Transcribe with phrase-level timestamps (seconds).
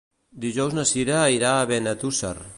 [0.45, 2.35] Dijous na Cira irà a Benetússer.